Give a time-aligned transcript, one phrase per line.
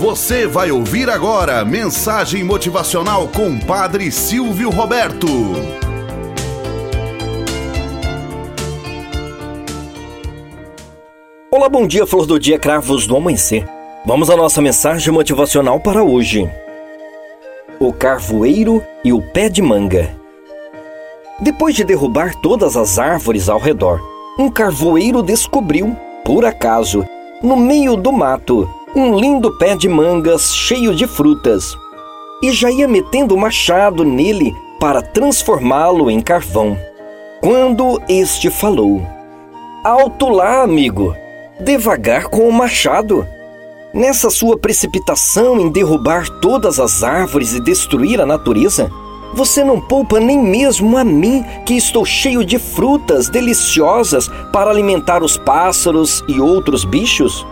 [0.00, 5.26] Você vai ouvir agora mensagem motivacional com Padre Silvio Roberto.
[11.50, 13.68] Olá, bom dia, flor do dia, cravos do amanhecer.
[14.06, 16.50] Vamos à nossa mensagem motivacional para hoje.
[17.78, 20.16] O carvoeiro e o pé de manga.
[21.40, 24.00] Depois de derrubar todas as árvores ao redor,
[24.38, 25.94] um carvoeiro descobriu,
[26.24, 27.04] por acaso,
[27.42, 31.76] no meio do mato, um lindo pé de mangas cheio de frutas,
[32.42, 36.76] e já ia metendo o machado nele para transformá-lo em carvão.
[37.40, 39.00] Quando este falou:
[39.84, 41.14] Alto lá, amigo!
[41.60, 43.26] Devagar com o machado!
[43.92, 48.90] Nessa sua precipitação em derrubar todas as árvores e destruir a natureza,
[49.34, 55.22] você não poupa nem mesmo a mim, que estou cheio de frutas deliciosas para alimentar
[55.22, 57.46] os pássaros e outros bichos?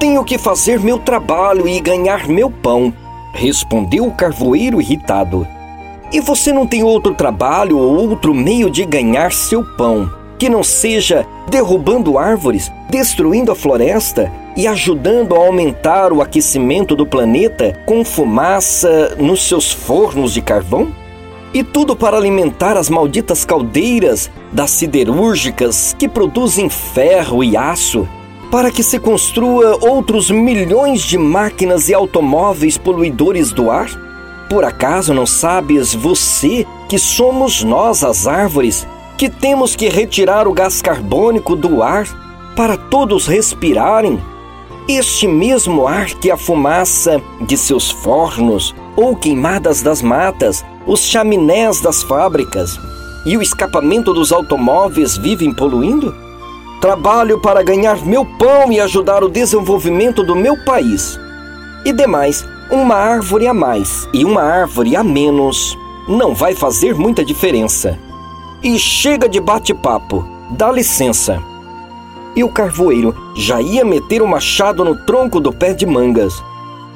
[0.00, 2.90] Tenho que fazer meu trabalho e ganhar meu pão,
[3.34, 5.46] respondeu o carvoeiro irritado.
[6.10, 10.64] E você não tem outro trabalho ou outro meio de ganhar seu pão, que não
[10.64, 18.02] seja derrubando árvores, destruindo a floresta e ajudando a aumentar o aquecimento do planeta com
[18.02, 20.88] fumaça nos seus fornos de carvão?
[21.52, 28.08] E tudo para alimentar as malditas caldeiras das siderúrgicas que produzem ferro e aço
[28.50, 33.88] para que se construa outros milhões de máquinas e automóveis poluidores do ar?
[34.50, 40.52] Por acaso não sabes você que somos nós as árvores que temos que retirar o
[40.52, 42.08] gás carbônico do ar
[42.56, 44.20] para todos respirarem?
[44.88, 51.80] Este mesmo ar que a fumaça de seus fornos ou queimadas das matas, os chaminés
[51.80, 52.76] das fábricas
[53.24, 56.29] e o escapamento dos automóveis vivem poluindo?
[56.80, 61.20] Trabalho para ganhar meu pão e ajudar o desenvolvimento do meu país.
[61.84, 65.76] E demais, uma árvore a mais e uma árvore a menos
[66.08, 67.98] não vai fazer muita diferença.
[68.62, 71.42] E chega de bate-papo, dá licença.
[72.34, 76.42] E o carvoeiro já ia meter o machado no tronco do pé de mangas.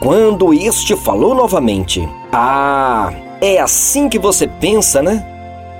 [0.00, 5.22] Quando este falou novamente: Ah, é assim que você pensa, né?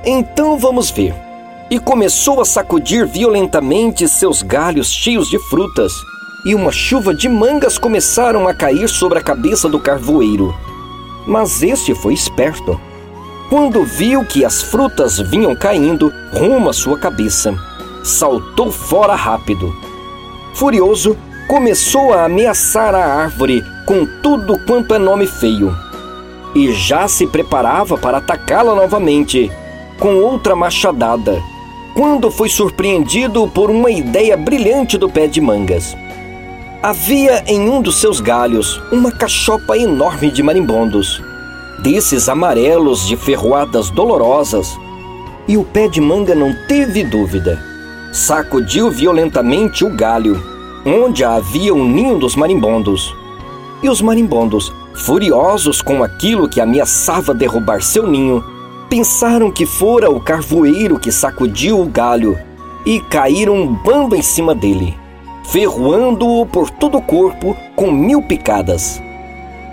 [0.05, 1.26] Então vamos ver
[1.69, 5.93] e começou a sacudir violentamente seus galhos cheios de frutas,
[6.45, 10.55] e uma chuva de mangas começaram a cair sobre a cabeça do carvoeiro.
[11.27, 12.81] Mas este foi esperto.
[13.51, 17.53] Quando viu que as frutas vinham caindo rumo à sua cabeça,
[18.05, 19.75] saltou fora rápido.
[20.55, 21.17] Furioso,
[21.49, 25.77] começou a ameaçar a árvore com tudo quanto é nome feio.
[26.55, 29.51] E já se preparava para atacá-la novamente,
[29.99, 31.43] com outra machadada
[31.97, 35.97] quando foi surpreendido por uma ideia brilhante do pé de mangas.
[36.83, 41.23] Havia em um dos seus galhos uma cachopa enorme de marimbondos,
[41.83, 44.79] desses amarelos de ferroadas dolorosas,
[45.49, 47.59] e o pé de manga não teve dúvida.
[48.13, 50.39] Sacudiu violentamente o galho,
[50.85, 53.17] onde havia um ninho dos marimbondos.
[53.83, 58.45] E os marimbondos, furiosos com aquilo que ameaçava derrubar seu ninho,
[58.97, 62.39] pensaram que fora o carvoeiro que sacudiu o galho
[62.87, 64.97] e caíram um bando em cima dele,
[65.45, 68.99] ferroando-o por todo o corpo com mil picadas.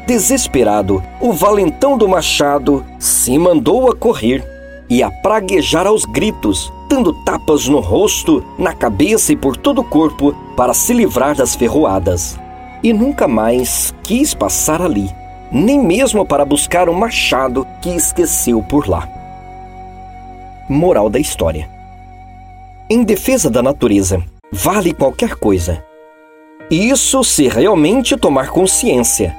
[0.06, 4.46] Desesperado, o valentão do machado se mandou a correr
[4.90, 9.86] e a praguejar aos gritos, dando tapas no rosto, na cabeça e por todo o
[9.86, 12.38] corpo para se livrar das ferroadas.
[12.84, 15.10] E nunca mais quis passar ali
[15.54, 19.08] nem mesmo para buscar o machado que esqueceu por lá.
[20.70, 21.70] Moral da história:
[22.90, 25.84] Em defesa da natureza, vale qualquer coisa.
[26.72, 29.36] Isso se realmente tomar consciência.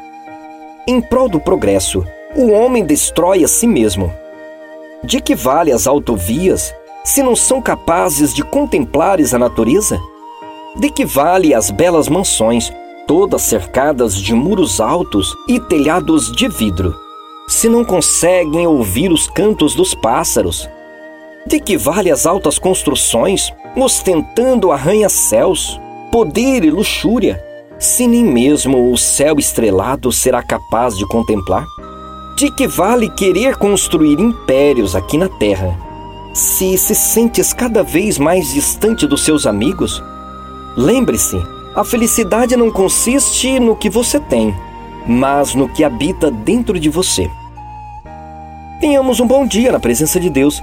[0.87, 2.05] Em prol do progresso,
[2.37, 4.13] o homem destrói a si mesmo.
[5.03, 9.99] De que vale as autovias se não são capazes de contemplares a natureza?
[10.77, 12.73] De que vale as belas mansões
[13.07, 16.95] todas cercadas de muros altos e telhados de vidro.
[17.47, 20.69] Se não conseguem ouvir os cantos dos pássaros,
[21.47, 25.81] de que vale as altas construções, ostentando arranha-céus,
[26.11, 27.43] poder e luxúria,
[27.79, 31.65] se nem mesmo o céu estrelado será capaz de contemplar?
[32.37, 35.77] De que vale querer construir impérios aqui na terra,
[36.33, 40.03] se se sentes cada vez mais distante dos seus amigos?
[40.77, 41.37] Lembre-se
[41.75, 44.55] a felicidade não consiste no que você tem,
[45.07, 47.29] mas no que habita dentro de você.
[48.81, 50.63] Tenhamos um bom dia na presença de Deus